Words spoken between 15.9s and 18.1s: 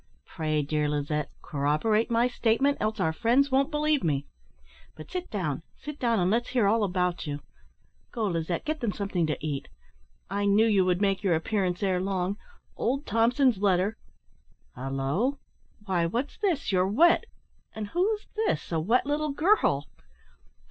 what's this? You're wet! and